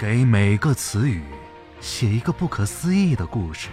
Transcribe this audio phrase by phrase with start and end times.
[0.00, 1.22] 给每个词语
[1.78, 3.68] 写一个不可思议的故事。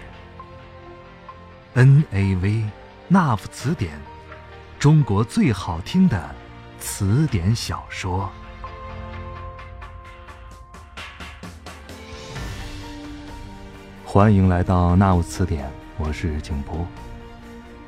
[1.73, 2.65] N A V
[3.07, 3.97] 那夫词典，
[4.77, 6.35] 中国最好听的
[6.81, 8.29] 词典小说。
[14.03, 16.85] 欢迎来到那夫词典，我是景波。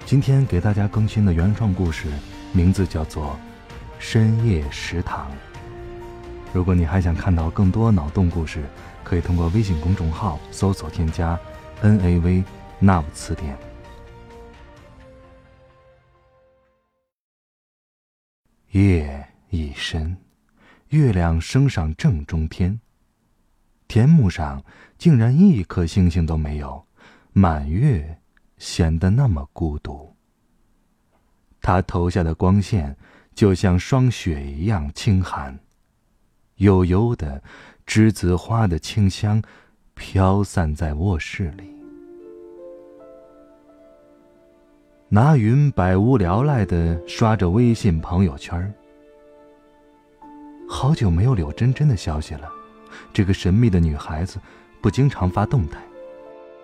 [0.06, 2.08] 今天给大家更新的原创故事，
[2.54, 3.34] 名字叫做
[4.00, 5.30] 《深夜食堂》。
[6.52, 8.66] 如果你还想看到更多脑洞故事，
[9.04, 11.40] 可以通过微信公众号搜索添加
[11.82, 12.44] “N A V
[12.80, 13.56] 那 v 词典”。
[18.72, 20.18] 夜已深，
[20.90, 22.80] 月亮升上正中天。
[23.88, 24.64] 天幕上
[24.98, 26.84] 竟然一颗星星都没有，
[27.32, 28.20] 满月
[28.58, 30.16] 显得那么孤独。
[31.62, 32.98] 它投下的光线
[33.36, 35.60] 就像霜雪一样清寒。
[36.60, 37.42] 悠悠的
[37.88, 39.42] 栀子花的清香
[39.94, 41.74] 飘散在卧室里。
[45.08, 48.72] 拿云百无聊赖的刷着微信朋友圈
[50.68, 52.50] 好久没有柳真真的消息了。
[53.14, 54.38] 这个神秘的女孩子
[54.82, 55.80] 不经常发动态，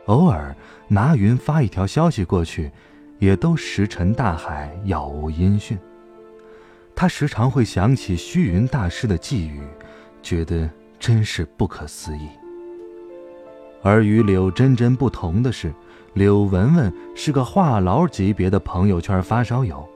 [0.05, 0.55] 偶尔
[0.87, 2.69] 拿云发一条消息过去，
[3.17, 5.77] 也都石沉大海，杳无音讯。
[6.95, 9.61] 他时常会想起虚云大师的寄语。
[10.25, 10.67] 觉得
[10.99, 12.27] 真是不可思议。
[13.83, 15.71] 而与柳真真不同的是，
[16.15, 19.87] 柳文文是个话痨级别的朋友圈发烧友，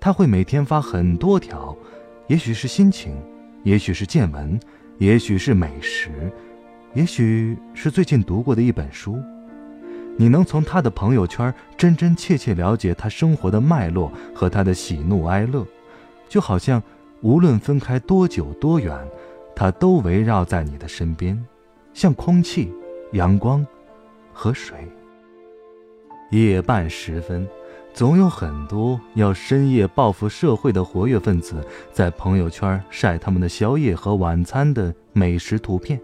[0.00, 1.76] 他会每天发很多条，
[2.26, 3.16] 也许是心情，
[3.62, 4.58] 也许是见闻，
[4.98, 6.10] 也许是美食，
[6.92, 9.16] 也许是最近读过的一本书。
[10.16, 15.64] 你能从他的朋友圈真真切切了解他生活的脉络和他的喜怒哀乐，
[16.28, 16.82] 就好像
[17.20, 18.92] 无论分开多久多远。
[19.60, 21.38] 它都围绕在你的身边，
[21.92, 22.72] 像空气、
[23.12, 23.66] 阳光
[24.32, 24.74] 和水。
[26.30, 27.46] 夜半时分，
[27.92, 31.62] 总有很多要深夜报复社会的活跃分子
[31.92, 36.00] 在朋友圈晒他们的宵夜和晚餐的美食图片：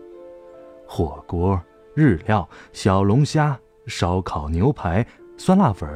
[0.86, 1.58] 火锅、
[1.94, 5.06] 日料、小龙虾、烧烤、牛排、
[5.38, 5.88] 酸辣粉。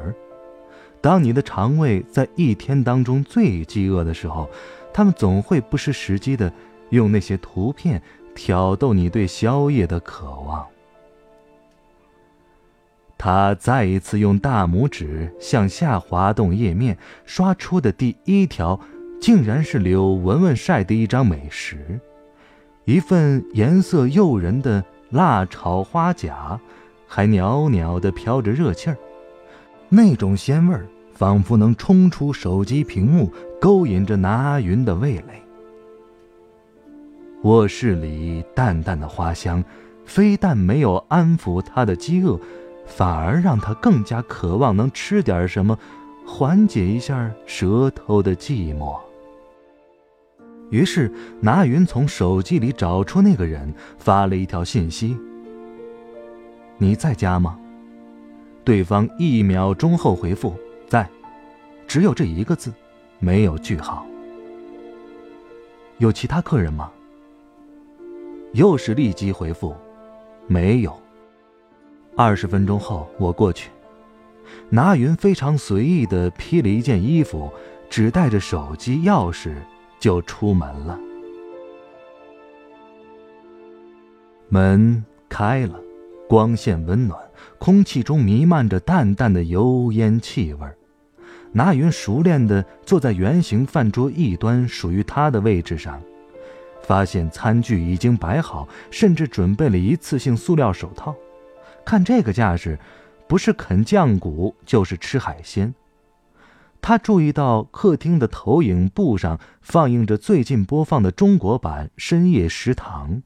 [1.03, 4.49] 当你的肠胃在一天当中最饥饿的时候，
[4.95, 6.51] 他们总会不失时机的。
[6.91, 8.01] 用那些图片
[8.35, 10.67] 挑逗你对宵夜的渴望。
[13.19, 16.97] 他再一次用大拇指向下滑动页面，
[17.27, 18.81] 刷出的第一条，
[19.21, 22.01] 竟然是柳文文晒的一张美食：
[22.87, 26.59] 一份颜色诱人的辣炒花甲，
[27.07, 28.97] 还袅袅的飘着热气儿，
[29.91, 33.31] 那种鲜味儿仿佛能冲出手机屏幕，
[33.61, 35.43] 勾引着拿云的味蕾。
[37.43, 39.65] 卧室里淡淡的花香，
[40.05, 42.39] 非但没有安抚他的饥饿，
[42.87, 45.79] 反而让他更加渴望能吃点什么，
[46.27, 48.99] 缓解一下舌头的寂寞。
[50.71, 55.17] 于是，拿云从手机里找出那个人，发了一条信息
[56.79, 57.59] ：“你在家吗？”
[58.63, 60.55] 对方一秒钟后回复
[60.87, 61.09] ：“在。”
[61.89, 62.73] 只有这一个字，
[63.19, 64.07] 没有句号。
[65.99, 66.89] 有其他客人吗？
[68.53, 69.75] 又是立即回复，
[70.47, 70.93] 没有。
[72.17, 73.71] 二十分钟后，我过去。
[74.69, 77.51] 拿云非常随意的披了一件衣服，
[77.89, 79.55] 只带着手机、钥匙
[80.01, 80.99] 就出门了。
[84.49, 85.81] 门开了，
[86.29, 87.17] 光线温暖，
[87.59, 90.67] 空气中弥漫着淡淡的油烟气味。
[91.53, 96.01] 拿云熟练的坐在圆形饭桌一端属于他的位置上。
[96.91, 101.15] 发现餐具已经摆好，甚至准备了一次性塑料手套。
[101.85, 102.77] 看这个架势，
[103.29, 105.73] 不是啃酱骨就是吃海鲜。
[106.81, 113.19] 他注意到客厅的投影布上放映着最近播放的中国版《深夜食堂》，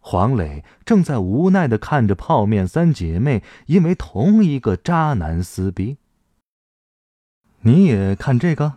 [0.00, 5.98] 黄磊正在无奈地看着泡面三姐妹因为同一个渣男撕逼。
[7.60, 8.76] 你也看这个？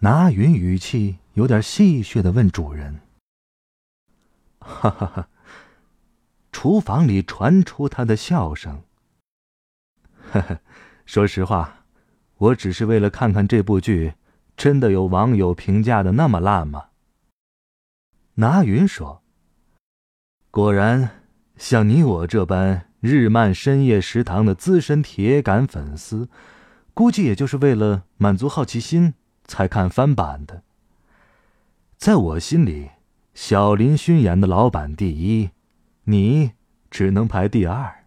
[0.00, 3.00] 拿云语气有点戏谑地问主人。
[4.62, 5.28] 哈哈哈！
[6.52, 8.82] 厨房里传出他的笑声。
[10.30, 10.60] 呵呵，
[11.04, 11.84] 说实话，
[12.36, 14.14] 我只是为了看看这部剧，
[14.56, 16.90] 真的有网友评价的那么烂吗？
[18.34, 19.22] 拿云说
[20.50, 21.22] ：“果然，
[21.56, 26.28] 像你我这般日漫深夜食堂的资深铁杆粉丝，
[26.94, 29.14] 估计也就是为了满足好奇心
[29.44, 30.62] 才看翻版的。
[31.96, 32.90] 在我心里。”
[33.34, 35.50] 小林勋演的老板第一，
[36.04, 36.52] 你
[36.90, 38.04] 只能排第二。”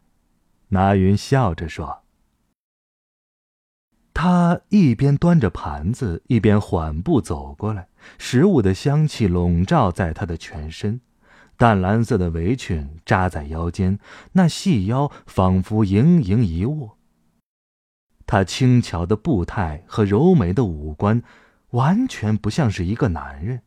[0.69, 2.03] 拿云笑着说。
[4.13, 11.01] 他一边端着盘子，一边缓步走过来，食物的香气笼罩在他的全身。
[11.57, 13.99] 淡蓝色的围裙扎在腰间，
[14.33, 16.97] 那细腰仿佛盈盈一握。
[18.25, 21.21] 他轻巧的步态和柔美的五官，
[21.71, 23.61] 完全不像是一个男人。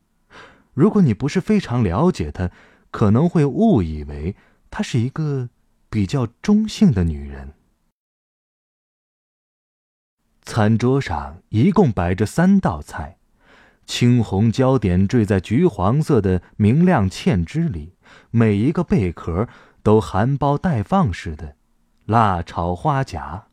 [0.79, 2.53] 如果你不是非常了解她，
[2.93, 4.37] 可能会误以为
[4.71, 5.49] 她是一个
[5.91, 7.55] 比较中性的女人。
[10.43, 13.19] 餐桌上一共摆着三道菜，
[13.87, 17.97] 青红椒点缀在橘黄色的明亮芡汁里，
[18.31, 19.49] 每一个贝壳
[19.83, 21.57] 都含苞待放似的。
[22.07, 23.49] 辣炒花甲，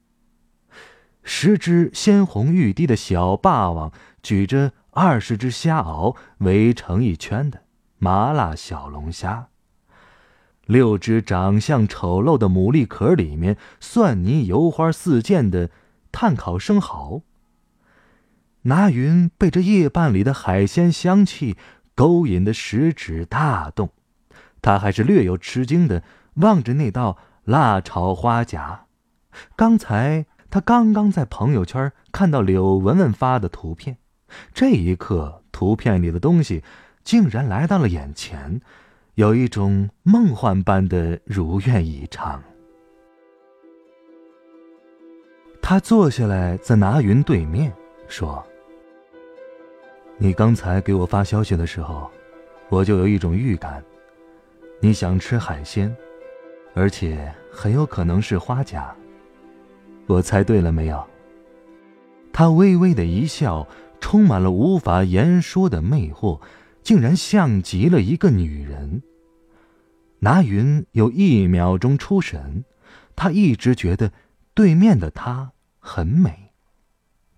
[1.24, 3.92] 十只鲜红欲滴的小霸王
[4.22, 7.64] 举着二十只虾螯围成一圈的
[8.00, 9.50] 麻辣小龙虾，
[10.66, 15.70] 六只长相丑陋的牡蛎壳里面蒜泥油花四溅的。
[16.18, 17.24] 炭烤生蚝。
[18.62, 21.58] 拿云被这夜半里的海鲜香气
[21.94, 23.90] 勾引的食指大动，
[24.62, 26.04] 他还是略有吃惊的
[26.36, 28.86] 望着那道辣炒花甲。
[29.58, 33.98] 刚才他刚刚在朋友圈看到柳文文发的图片，
[34.54, 36.64] 这一刻图片里的东西
[37.04, 38.60] 竟然来到了眼前，
[39.16, 42.42] 有一种梦幻般的如愿以偿。
[45.62, 47.74] 他坐下来，在拿云对面
[48.08, 48.46] 说
[50.18, 52.10] ：“你刚才给我发消息的时候，
[52.70, 53.84] 我就有一种预感，
[54.80, 55.96] 你想吃海鲜，
[56.76, 58.96] 而且很有可能是花甲。
[60.06, 61.04] 我猜对了没有？”
[62.32, 63.68] 他微微的一笑，
[64.00, 66.42] 充满了无法言说的魅惑，
[66.84, 69.02] 竟然像极了一个女人。
[70.20, 72.64] 拿云有一秒钟出神，
[73.16, 74.12] 他一直觉得
[74.54, 75.52] 对面的她。
[75.88, 76.52] 很美，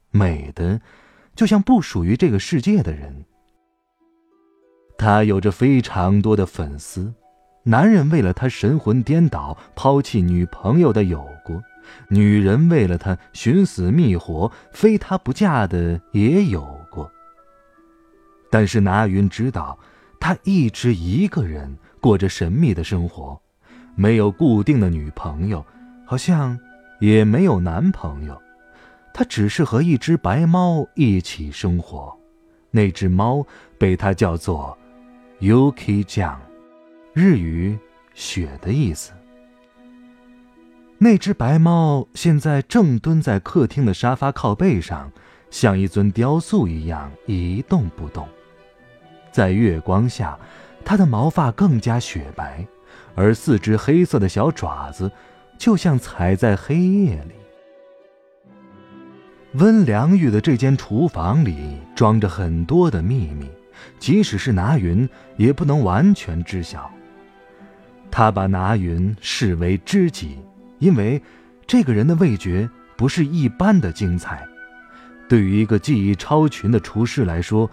[0.09, 0.79] 美的，
[1.35, 3.25] 就像不属于这个世界的人。
[4.97, 7.13] 他有着非常多的粉丝，
[7.63, 11.59] 男人为了他神魂颠倒，抛弃女朋友的有过；
[12.09, 17.11] 女人为了他寻死觅活，非他不嫁的也有过。
[18.49, 19.77] 但是拿云知道，
[20.19, 23.39] 他一直一个人过着神秘的生活，
[23.95, 25.65] 没有固定的女朋友，
[26.05, 26.57] 好像。
[26.99, 28.41] 也没有男朋友，
[29.13, 32.11] 他只是和一只白猫一起生活。
[32.71, 33.45] 那只猫
[33.77, 34.75] 被他叫做
[35.39, 36.41] “Yuki 酱”，
[37.13, 37.77] 日语
[38.15, 39.11] “雪”的意思。
[40.99, 45.11] 那只白猫现在正蹲在客厅的沙发靠背上，
[45.49, 48.27] 像一尊雕塑一样一动不动。
[49.31, 50.37] 在月光下，
[50.83, 52.65] 它的毛发更加雪白，
[53.15, 55.11] 而四只黑色的小爪子。
[55.59, 57.33] 就像踩在黑夜里。
[59.53, 63.49] 温良玉的这间厨房里装着很多的秘密，
[63.97, 66.91] 即使是拿云也不能完全知晓。
[68.11, 70.37] 他把拿云视为知己，
[70.79, 71.21] 因为
[71.65, 74.47] 这个人的味觉不是一般的精彩。
[75.27, 77.69] 对于一个技艺超群的厨师来说，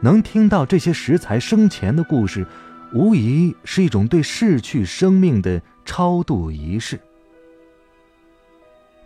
[0.00, 2.46] 能听到这些食材生前的故事，
[2.92, 6.98] 无疑是一种对逝去生命的超度仪式。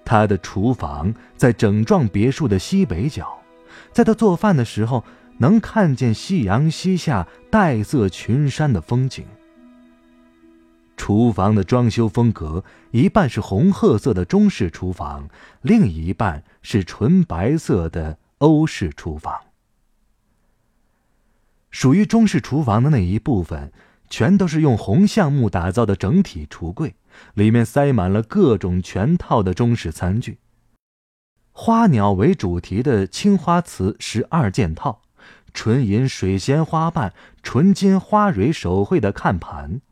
[0.05, 3.43] 他的厨房在整幢别墅的西北角，
[3.93, 5.05] 在他做饭的时候，
[5.39, 9.27] 能看见夕阳西下、黛色群山的风景。
[10.99, 15.31] 厨房的装修风格，一半是红褐色的中式厨房，
[15.63, 19.35] 另一半是纯白色的欧式厨房。
[21.71, 23.73] 属于中式厨房的那一部分。
[24.11, 26.95] 全都是用红橡木打造的整体橱柜，
[27.35, 30.39] 里面塞满了各种全套的中式餐具。
[31.53, 35.03] 花鸟为主题的青花瓷十二件套，
[35.53, 37.13] 纯银水仙花瓣、
[37.43, 39.83] 纯金花蕊手绘的看盘，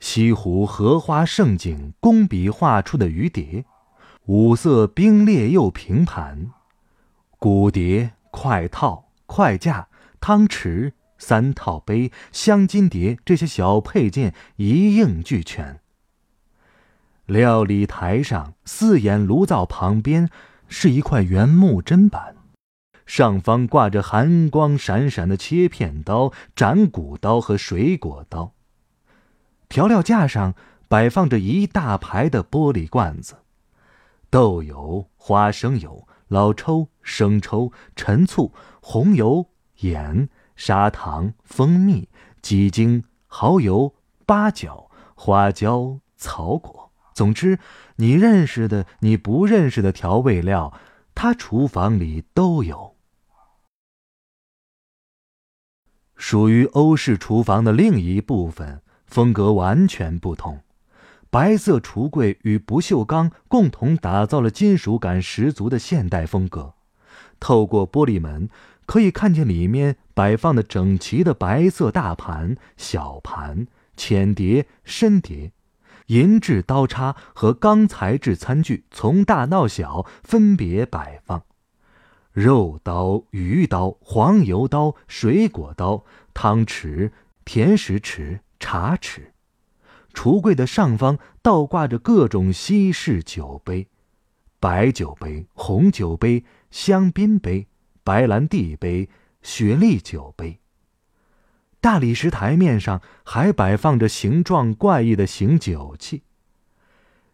[0.00, 3.64] 西湖荷花盛景工笔画出的鱼碟，
[4.26, 6.50] 五色冰裂釉平盘，
[7.38, 9.88] 骨碟、筷套、筷架、
[10.20, 10.92] 汤匙。
[11.20, 15.80] 三套杯、镶金碟这些小配件一应俱全。
[17.26, 20.30] 料理台上四眼炉灶旁边
[20.68, 22.36] 是一块原木砧板，
[23.04, 28.52] 上方挂着寒光闪闪的切片刀、斩骨刀和水果刀。
[29.68, 30.54] 调料架上
[30.88, 33.36] 摆放着一大排的玻璃罐子，
[34.30, 39.46] 豆油、花生油、老抽、生抽、陈醋、红油、
[39.78, 40.28] 盐。
[40.60, 42.08] 砂糖、蜂蜜、
[42.42, 43.94] 鸡精、蚝油、
[44.26, 47.60] 八角、花椒、草果，总之，
[47.94, 50.76] 你认识的、你不认识的调味料，
[51.14, 52.96] 他厨房里都有。
[56.16, 60.60] 属于欧式厨房的另一部分，风格完全不同。
[61.30, 66.74] 白色橱柜与不锈钢共同打造了金属感十足的现代风格。
[67.40, 68.48] 透过玻璃门，
[68.86, 75.52] 可以看见里面摆放的整齐的白色大盘、小盘、浅碟、深碟，
[76.06, 81.42] 银质刀叉和钢材质餐具从大到小分别摆放，
[82.32, 87.10] 肉刀、鱼刀、黄油刀、水果刀、汤匙、
[87.44, 89.32] 甜食匙、茶匙。
[90.14, 93.88] 橱柜的上方倒挂着各种西式酒杯，
[94.58, 97.68] 白酒杯、红酒杯、香槟杯、
[98.02, 99.08] 白兰地杯、
[99.42, 100.58] 雪莉酒杯。
[101.80, 106.24] 大理石台面上还摆放着形状怪异的醒酒器。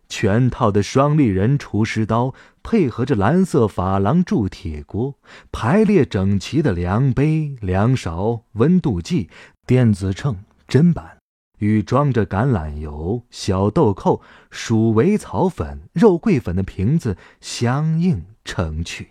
[0.06, 5.14] 全套的双立人厨师刀配合着蓝色珐琅铸铁锅，
[5.50, 9.30] 排列整齐的量杯、量勺、温度计、
[9.66, 11.13] 电子秤、砧板。
[11.58, 14.20] 与装着橄榄油、小豆蔻、
[14.50, 19.10] 鼠尾草粉、肉桂粉的瓶子相映成趣。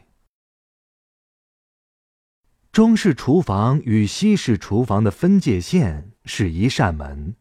[2.71, 7.35] 中式厨房与西式厨房的分界线是一扇门，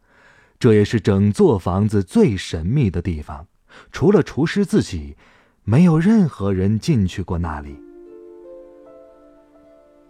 [0.58, 3.48] 这也是整座房子最神秘的地方。
[3.90, 5.16] 除了厨师自己，
[5.64, 7.74] 没有任何人进去过那里。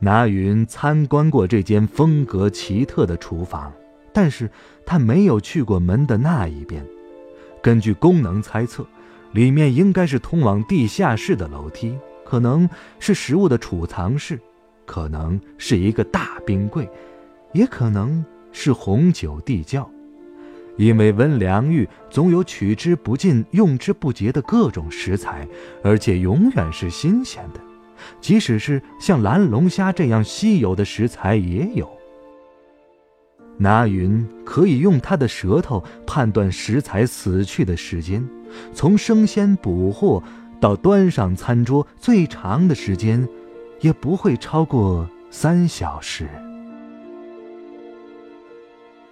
[0.00, 3.72] 拿云参观过这间风格奇特的厨房。
[4.12, 4.50] 但是
[4.84, 6.84] 他没有去过门的那一边。
[7.62, 8.86] 根据功能猜测，
[9.32, 14.38] 里面应该是通往地下室的楼梯，可能是食物的储藏室，
[14.84, 16.88] 可能是一个大冰柜，
[17.52, 19.88] 也可能是红酒地窖。
[20.78, 25.46] 因为温良玉总有取之不尽、用之不竭的各种食材，
[25.84, 27.60] 而且永远是新鲜的，
[28.20, 31.88] 即使是像蓝龙虾这样稀有的食材也有。
[33.58, 38.26] 拿云可以用他的舌头判断食材死去的时间，
[38.74, 40.22] 从生鲜捕获
[40.60, 43.28] 到端上餐桌，最长的时间
[43.80, 46.28] 也不会超过三小时。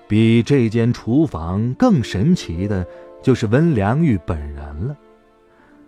[0.09, 2.85] 比这间厨房更神奇的，
[3.23, 4.97] 就是温良玉本人了。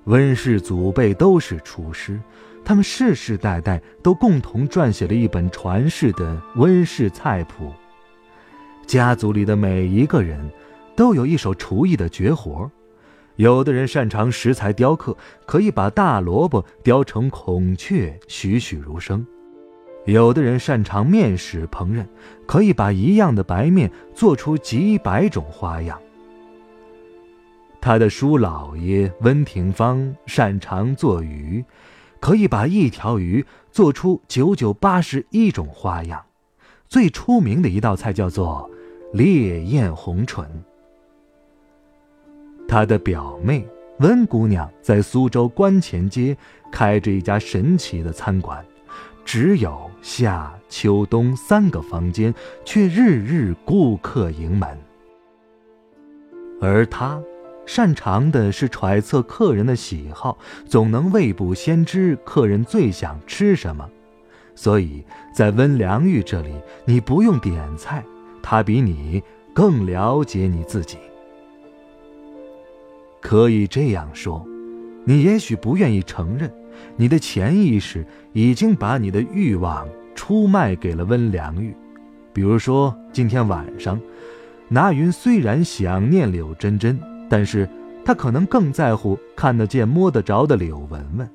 [0.05, 2.21] 温氏祖辈都是厨师，
[2.65, 7.73] 他们世世代代都共同撰写了一本传世的温氏菜谱。
[8.87, 10.51] 家族里的每一个人，
[10.95, 12.71] 都有一手厨艺的绝活
[13.37, 19.25] 有的人擅长石材雕刻，可以把大萝卜雕成孔雀，栩栩如生；
[20.05, 22.07] 有的人擅长面食烹饪，
[22.47, 25.99] 可以把一样的白面做出几百种花样。
[27.81, 31.65] 他的叔老爷温庭芳擅长做鱼，
[32.21, 36.23] 可以把一条鱼做出九九八十一种花样。
[36.93, 38.69] 最出名的一道菜叫做。
[39.15, 40.43] 烈焰红唇。
[42.67, 43.67] 他的表妹
[43.99, 46.35] 温姑娘在苏州观前街
[46.71, 48.65] 开着一家神奇的餐馆，
[49.23, 52.35] 只有夏、秋、冬三个房间，
[52.65, 54.79] 却日日顾客盈门。
[56.59, 57.23] 而他
[57.67, 63.87] 擅长的是揣测客人的喜好，总能未卜先知客人最想吃什么，
[64.63, 65.05] 所以
[65.35, 66.53] 在温良玉这里，
[66.85, 68.01] 你不用点菜。
[68.41, 69.21] 他比你
[69.53, 70.99] 更了解你自己，
[73.21, 74.47] 可以这样说，
[75.05, 76.49] 你也许不愿意承认，
[76.95, 81.75] 你的潜意识已经把你的欲望出卖给了温良玉。
[82.33, 84.01] 比如说，今天晚上，
[84.69, 86.97] 拿云虽然想念柳真真，
[87.29, 87.69] 但是
[88.05, 91.29] 他可能更在乎看得见、摸得着的柳文文。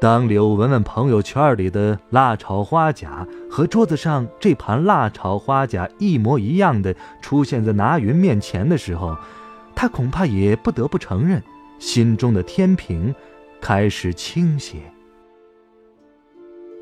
[0.00, 9.14] 当柳文文朋友圈里的辣炒花甲和桌子上这盘辣炒花甲一模一样的出现在拿云面前的时候，
[9.76, 11.42] 他恐怕也不得不承认，
[11.78, 13.14] 心中的天平
[13.60, 14.78] 开始倾斜。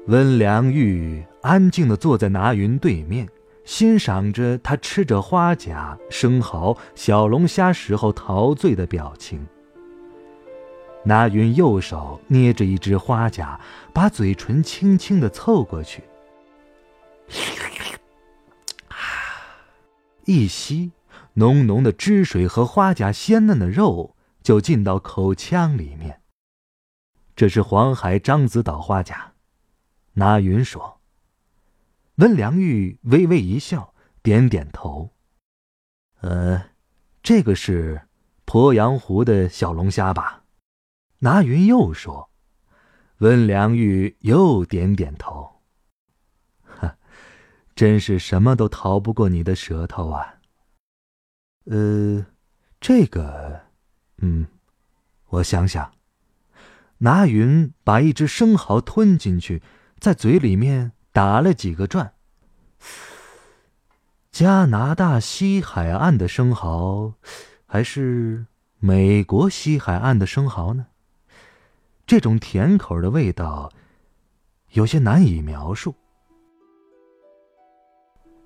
[0.06, 3.28] 温良玉安静地坐在拿云对面，
[3.64, 9.44] 欣赏着他吃着花甲、生蚝、小龙虾时候陶醉的表情。
[11.08, 13.58] 拿云右手捏着一只花甲，
[13.94, 16.04] 把嘴唇轻轻的凑过去，
[20.26, 20.92] 一吸，
[21.32, 26.20] 浓浓的汁水和花甲鲜嫩的肉就进到口腔里面。
[27.34, 29.32] 这是黄海獐子岛花甲，
[30.12, 31.00] 拿云说。
[32.16, 35.10] 温良玉微微一笑，点点头。
[36.20, 36.62] 呃，
[37.22, 38.02] 这个是
[38.44, 40.42] 鄱阳湖的小龙虾吧？
[41.18, 42.30] 拿云又说。
[43.18, 45.60] 温良玉又点点头。
[46.62, 46.96] 哈，
[47.74, 50.34] 真是什么都逃不过你的舌头啊。
[51.64, 52.24] 呃，
[52.80, 53.60] 这个，
[54.18, 54.46] 嗯，
[55.26, 55.92] 我想想。
[56.98, 59.62] 拿云把一只生蚝吞进去，
[59.98, 62.14] 在嘴里面打了几个转。
[64.30, 67.14] 加拿大西海岸的生蚝，
[67.66, 68.46] 还是
[68.78, 70.86] 美国西海岸的生蚝呢？
[72.08, 73.70] 这种甜口的味道，
[74.70, 75.94] 有些难以描述。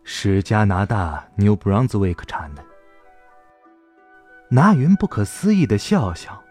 [0.03, 2.65] 是加拿大 New Brunswick 产的。
[4.51, 6.43] 拿云不可思议的笑笑，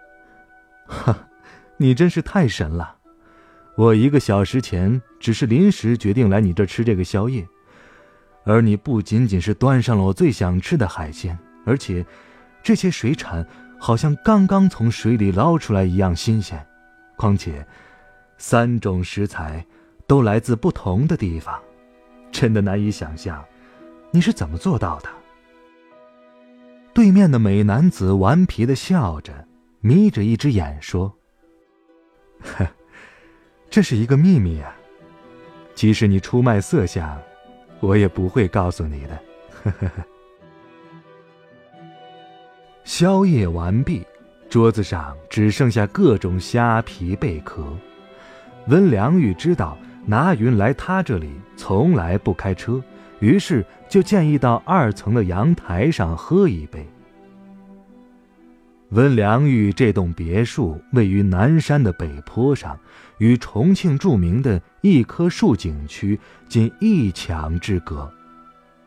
[0.87, 1.27] 哈。
[1.75, 2.95] 你真是太神了！
[3.75, 7.45] 我一个小时前只是临时决定来你这吃这个宵夜，
[8.45, 12.05] 而你不仅仅是端上了我最想吃的海鲜，而且
[12.63, 13.45] 这些水产
[13.77, 16.65] 好像刚刚从水里捞出来一样新鲜。
[17.21, 17.63] 况且，
[18.39, 19.63] 三种食材
[20.07, 21.61] 都来自不同的地方，
[22.31, 23.45] 真的难以想象
[24.09, 25.09] 你是怎么做到的。
[26.95, 29.47] 对面的美男子顽皮的笑着，
[29.81, 31.15] 眯着一只眼说。
[32.41, 32.67] 呵，
[33.69, 34.75] 这是一个秘密呀，
[35.75, 37.21] 即使你出卖色相，
[37.81, 39.15] 我也不会告诉你的。
[39.63, 40.03] 呵呵呵。
[42.83, 44.03] 宵夜完毕，
[44.51, 47.65] 桌子上只剩下各种虾皮贝壳。
[48.67, 52.83] 温良玉知道拿云来他这里从来不开车，
[53.21, 56.85] 于是就建议到二层的阳台上喝一杯。
[58.89, 62.77] 温良玉这栋别墅位于南山的北坡上，
[63.19, 68.11] 与重庆著名的一棵树景区仅一墙之隔，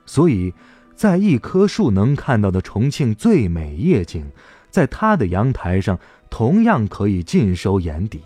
[0.04, 0.52] 所以，
[0.94, 4.30] 在一棵树能看到的重庆最美夜景，
[4.74, 5.96] 在他的阳台上
[6.28, 8.20] 同样可以尽收眼底。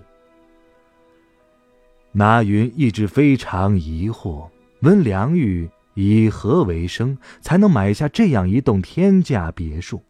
[2.13, 4.49] 拿云一直非常疑惑，
[4.81, 10.03] 温良玉以何为生，才能买下这样一栋天价别墅？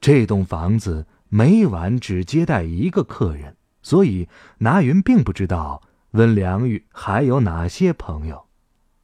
[0.00, 8.46] 这栋房子每晚只接待一个客人，所以拿云并不知道温良玉还有哪些朋友。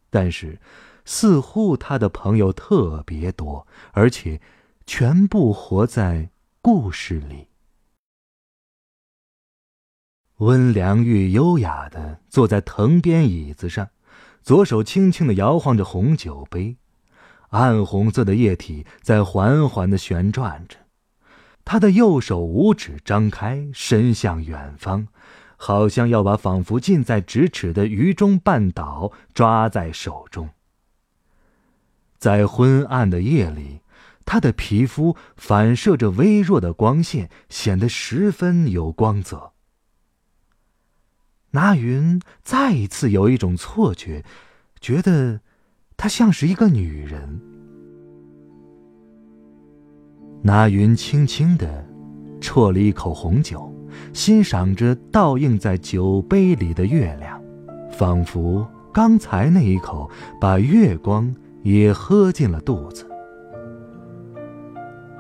[0.09, 0.59] 但是，
[1.05, 4.41] 似乎他的朋友特别多，而且
[4.89, 6.31] 全部活在
[6.63, 7.49] 故事里。
[10.39, 13.91] 温良玉优雅的坐在藤边椅子上，
[14.43, 16.79] 左手轻轻的摇晃着红酒杯，
[17.51, 20.79] 暗红色的液体在缓缓的旋转着。
[21.67, 25.09] 他的右手五指张开，伸向远方，
[25.59, 30.49] 好像要把仿佛近在咫尺的渝中半岛抓在手中。
[32.17, 33.81] 在昏暗的夜里，
[34.31, 39.53] 他的皮肤反射着微弱的光线，显得十分有光泽。
[41.53, 44.23] 拿云再一次有一种错觉，
[44.83, 45.41] 觉得
[45.97, 47.41] 她像是一个女人。
[50.43, 51.89] 拿云轻轻地
[52.39, 53.75] 啜了一口红酒，
[54.13, 57.43] 欣赏着倒映在酒杯里的月亮，
[57.91, 63.08] 仿佛刚才那一口把月光也喝进了肚子。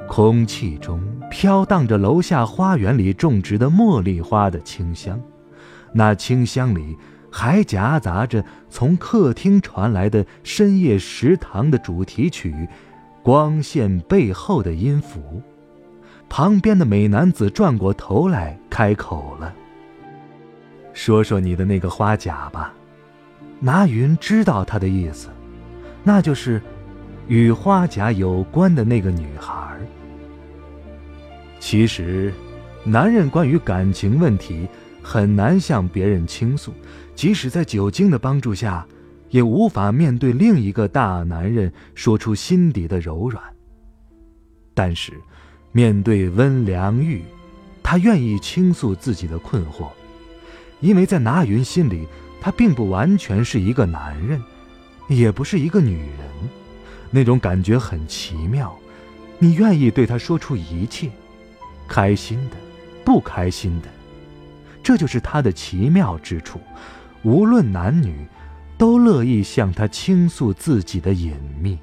[0.08, 5.20] 空气中飘荡着楼下花园里种植的茉莉花的清香，
[5.92, 6.96] 那清香里
[7.30, 12.68] 还夹杂着从客厅传来的深夜食堂的主题曲。
[13.22, 15.42] 光线背后的音符，
[16.30, 19.54] 旁边的美男子转过头来开口了
[20.94, 22.72] ：“说说你的那个花甲吧。”
[23.60, 25.28] 拿云知道他的意思，
[26.02, 26.62] 那就是
[27.26, 29.76] 与花甲有关的那个女孩。
[31.60, 32.32] 其实，
[32.84, 34.66] 男人关于感情问题
[35.02, 36.72] 很难向别人倾诉，
[37.14, 38.86] 即使在酒精的帮助下。
[39.30, 43.44] 也无法面对另一个大男人说出心底的柔软。
[44.72, 45.12] 但是，
[45.70, 47.22] 面对温良玉，
[47.82, 49.90] 他愿意倾诉自己的困惑，
[50.80, 52.06] 因为在拿云心里，
[52.40, 54.42] 他并不完全是一个男人，
[55.08, 56.26] 也不是一个女人。
[57.10, 58.74] 那种感觉很奇妙，
[59.38, 61.10] 你愿意对他说出一切，
[61.88, 62.56] 开心的，
[63.04, 63.88] 不开心的，
[64.82, 66.60] 这就是他的奇妙之处。
[67.24, 68.24] 无论男女。
[68.78, 71.76] 都乐意向他倾诉自己的隐秘，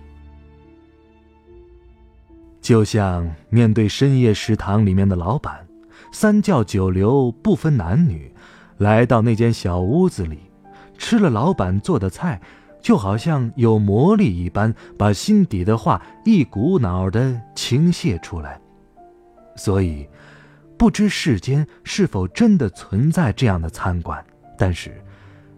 [2.62, 5.68] 就像面对深夜食堂里面的老板，
[6.14, 8.32] 三教九流不分男女，
[8.78, 10.40] 来到那间小屋子里，
[10.98, 12.40] 吃了老板做的菜，
[12.82, 18.58] 就好像有魔力一般，把心底的话一股脑的倾泻出来。
[19.56, 20.08] 所以，
[20.78, 24.24] 不知世间是否真的存在这样的餐馆，
[24.58, 25.02] 但是，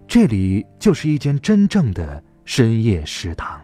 [0.08, 3.60] 这里就是一间真正的深夜食堂。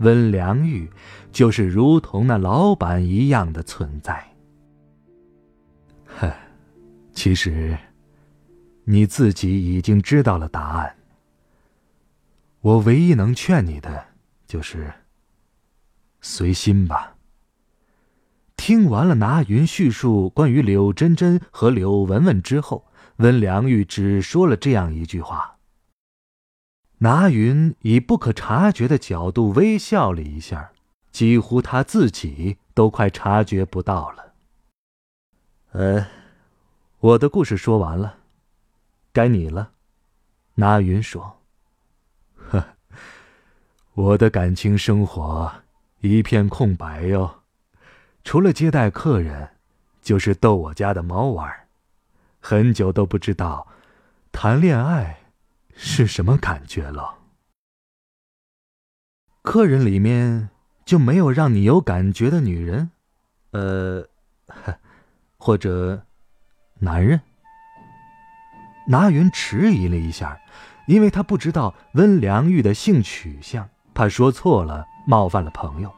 [0.00, 0.88] 温良玉
[1.32, 4.22] 就是如同那老板一样的存在。
[6.04, 6.30] 呵，
[7.12, 7.76] 其实，
[8.84, 10.94] 你自己已经知道了答案。
[12.60, 14.04] 我唯一能劝你的，
[14.46, 14.92] 就是
[16.20, 17.15] 随心吧。
[18.56, 25.58] 听完了拿云叙述关于柳珍珍和柳文文之后，温良玉只说了这样一句话。
[26.98, 30.72] 拿云以不可察觉的角度微笑了一下，
[31.12, 34.32] 几乎他自己都快察觉不到了。
[35.72, 36.06] 呃，
[37.00, 38.20] 我的故事说完了，
[39.12, 39.72] 该你了。
[40.54, 41.42] 拿云说。
[42.34, 42.64] 呵，
[43.92, 45.52] 我的感情生活
[46.00, 47.42] 一片空白哟，
[48.26, 49.50] 除了接待客人，
[50.02, 51.48] 就是逗我家的猫玩，
[52.40, 53.68] 很久都不知道
[54.32, 55.20] 谈恋爱
[55.76, 57.18] 是什么感觉了。
[59.42, 60.48] 客人里面
[60.84, 62.90] 就没有让你有感觉的女人，
[63.52, 64.04] 呃，
[65.38, 66.02] 或者
[66.80, 67.20] 男人？
[68.88, 70.36] 拿云迟疑了一下。
[70.88, 75.95] 因为他不知道温良玉的性取向，怕说错了冒犯了朋友。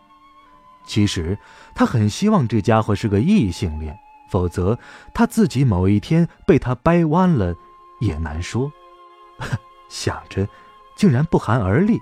[0.89, 1.39] 其实
[1.75, 3.97] 他很希望这家伙是个异性恋，
[4.31, 4.79] 否则
[5.13, 7.55] 他自己某一天被他掰弯了
[8.01, 8.73] 也难说。
[9.91, 10.49] 想着，
[10.97, 12.01] 竟然不寒而栗。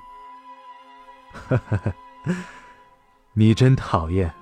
[3.34, 4.32] 你真讨厌！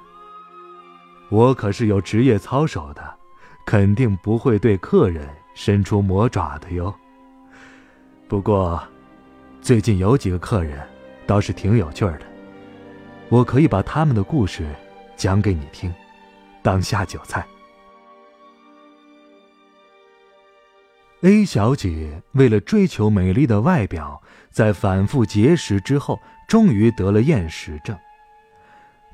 [1.31, 3.17] 我可是有职业操守的，
[3.65, 6.95] 肯定不会对客人伸出魔爪的哟。
[8.29, 8.81] 不过，
[9.63, 10.87] 最近有几个客人，
[11.27, 12.34] 倒是挺有趣的。
[13.31, 14.65] 我可以把他们的故事
[15.17, 15.93] 讲给你听，
[16.63, 17.45] 当下酒菜。
[21.23, 27.99] A 小姐为了追求美丽的外表，在反复节食之后，终于得了厌食症。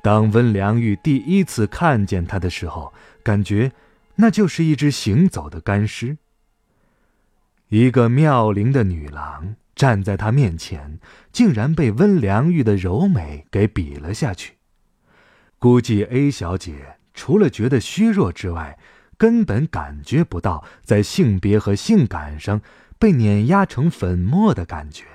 [0.03, 2.93] 当温良玉第一次看见她的时候，
[3.23, 3.71] 感觉
[4.15, 6.17] 那就是一只行走的干尸。
[7.69, 10.99] 一个妙龄的女郎站在他面前，
[11.31, 14.57] 竟然被温良玉的柔美给比了下去。
[15.57, 18.77] 估计 A 小姐除了觉得虚弱之外，
[19.17, 22.61] 根本感觉不到在性别和性感上
[22.99, 25.05] 被碾压成粉末的感觉。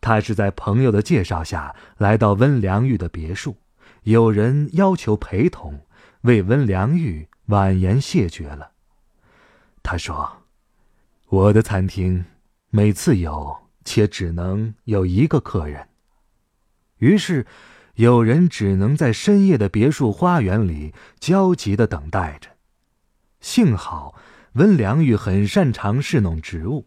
[0.00, 3.56] 她是在朋友的介绍下来到温良玉的别墅，
[4.02, 5.86] 有人要求陪同，
[6.22, 8.72] 为温良玉婉言谢绝了。
[9.82, 10.38] 他说。
[11.32, 12.26] 我的餐厅
[12.74, 15.88] 每次有，且只能有一个客人。
[17.00, 17.46] 于是，
[17.96, 22.48] 有人只能在深夜的别墅花园里焦急的等待着。
[23.42, 24.14] 幸好
[24.54, 26.86] 温良玉很擅长侍弄植物，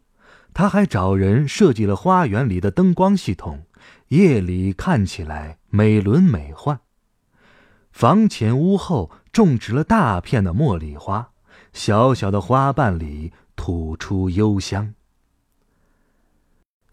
[0.56, 3.68] 他还找人设计了花园里的灯光系统，
[4.08, 6.80] 夜里看起来美轮美奂。
[7.92, 11.30] 房前屋后种植了大片的茉莉花，
[11.74, 13.32] 小小的花瓣里。
[13.56, 14.96] 吐出幽香。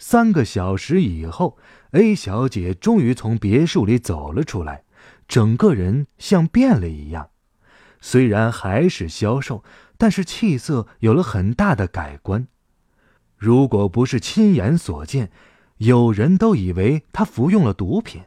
[0.05, 1.57] 三个小时以后
[1.93, 4.83] ，A 小姐终于从别墅里走了出来，
[5.29, 7.31] 整个人像变了一样。
[8.01, 9.63] 虽然还是消瘦，
[9.97, 12.49] 但是气色有了很大的改观。
[13.37, 15.31] 如果不是亲眼所见，
[15.77, 18.23] 有人都以为她服用了毒品。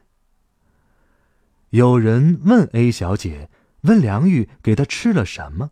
[1.71, 3.49] 有人问 A 小姐
[3.83, 5.71] ：“温良玉给她吃了什么？”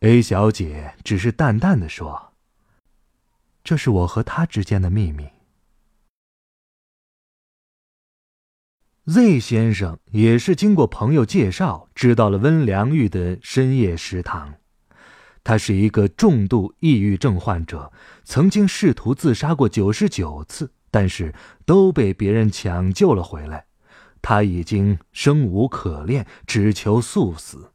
[0.00, 2.27] A 小姐只是淡淡的说
[3.68, 5.28] ：“这是我和他之间的秘密。
[9.04, 14.54] ”Z 先生也是经过朋友介绍，知道了温良玉的深夜食堂。
[15.44, 17.92] 他是一个重度抑郁症患者，
[18.24, 21.34] 曾经试图自杀过九十九次，但是
[21.66, 23.66] 都被别人抢救了回来。
[24.22, 27.72] 他已经生无可恋，只求速死。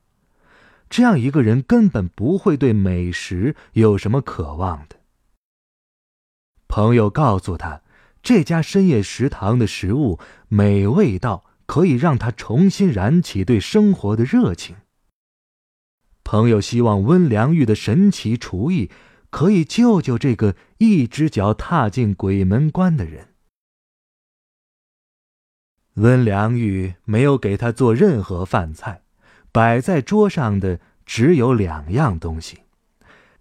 [0.90, 5.03] 这样一个人根本不会对美食有什么渴望的。
[6.76, 7.84] 朋友告诉他，
[8.24, 14.78] 这家深夜食堂的食物美味到可以让他重新燃起对生活的热情。
[16.24, 18.90] 朋友希望温良玉的神奇厨艺
[19.30, 23.28] 可以救救这个一只脚踏进鬼门关的人。
[25.98, 29.04] 温良玉没有给他做任何饭菜。
[29.52, 32.62] 摆在桌上的只有两样东西：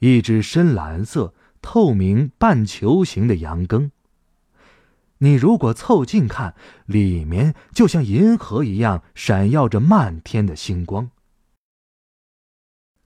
[0.01, 3.91] 一只深蓝色、透明半球形的羊羹。
[5.19, 11.11] 你如果凑近看，里面就像银河一样闪耀着漫天的星光。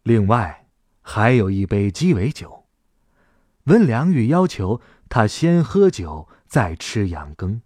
[0.03, 0.66] 另外，
[1.03, 2.64] 还有一杯鸡尾酒。
[3.64, 7.61] 温良玉要求他先喝酒，再吃羊羹。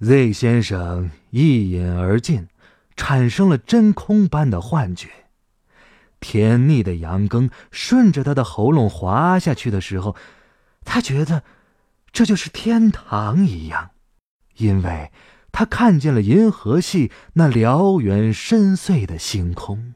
[0.00, 2.48] Z 先生一饮而尽，
[2.96, 5.19] 产生了真空般的幻觉。
[6.20, 10.14] 甜腻的羊羹顺着他的喉咙滑下去的时候，
[10.84, 11.42] 他觉得
[12.12, 13.90] 这就是天堂一样，
[14.56, 15.10] 因为
[15.50, 19.94] 他看见了银河系那辽远深邃的星空。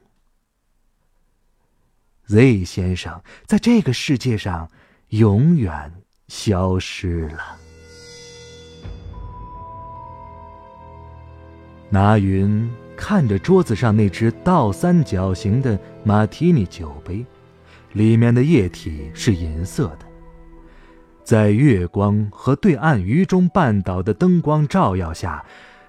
[2.27, 4.69] Z 先生在这个世界上
[5.09, 5.93] 永远
[6.27, 7.57] 消失了。
[11.91, 17.25] 拿云看着桌子上那只倒三角形的马提尼酒杯，
[17.93, 20.05] 里面的液体是银色的，
[21.23, 25.43] 在月光和对岸鱼中半岛的灯光照耀下，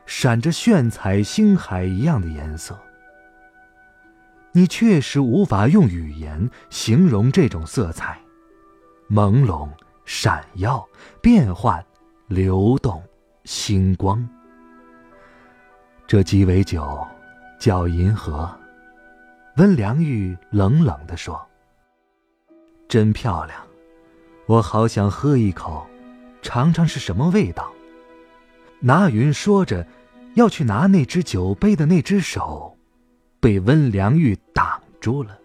[0.04, 2.78] 闪着炫彩星海一样的颜色。
[4.52, 8.18] 你确实无法用语言形容这种色彩，
[9.10, 9.68] 朦胧、
[10.04, 10.86] 闪耀、
[11.20, 11.84] 变幻、
[12.28, 13.02] 流动、
[13.44, 14.26] 星光。
[16.08, 17.04] 这鸡尾酒
[17.58, 18.48] 叫银河，
[19.56, 21.44] 温良玉冷冷地说
[22.86, 23.60] ：“真漂亮，
[24.46, 25.84] 我好想喝一口，
[26.42, 27.72] 尝尝是什么味道。”
[28.78, 29.84] 拿云说着，
[30.34, 32.78] 要去拿那只酒杯的那只手，
[33.40, 35.36] 被温良玉挡住了。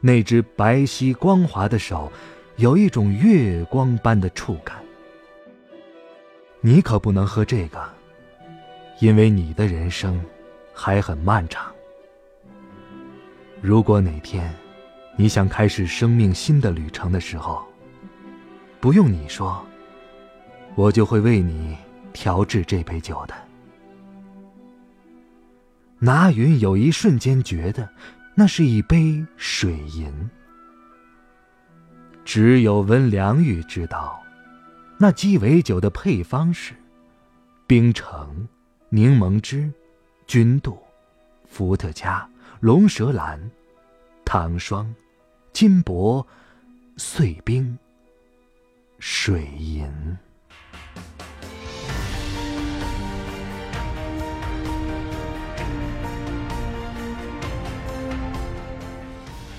[0.00, 2.10] 那只白皙光滑的手，
[2.56, 4.82] 有一种月光般的触感。
[6.62, 7.97] 你可不能喝这个。
[9.00, 10.20] 因为你的人生
[10.72, 11.72] 还很漫长。
[13.60, 14.54] 如果哪天
[15.16, 17.64] 你想开始生命新的旅程的时候，
[18.80, 19.64] 不用你说，
[20.74, 21.76] 我就会为你
[22.12, 23.34] 调制这杯酒的。
[26.00, 27.88] 拿云有一瞬间觉得，
[28.36, 30.30] 那是一杯水银。
[32.24, 34.22] 只有温良玉知道，
[34.98, 36.74] 那鸡尾酒的配方是
[37.66, 38.46] 冰城。
[38.90, 39.70] 柠檬汁、
[40.26, 40.78] 君度、
[41.46, 42.26] 伏特加、
[42.60, 43.38] 龙舌兰、
[44.24, 44.94] 糖霜、
[45.52, 46.26] 金箔、
[46.96, 47.78] 碎冰、
[48.98, 49.86] 水银。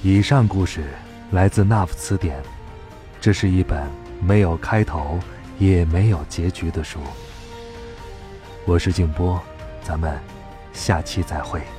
[0.01, 0.83] 以上故事
[1.29, 2.41] 来自《那夫词典》，
[3.21, 3.87] 这是一本
[4.19, 5.19] 没有开头
[5.59, 6.99] 也没有结局的书。
[8.71, 9.41] 我是静波，
[9.81, 10.19] 咱们
[10.73, 11.78] 下期再会。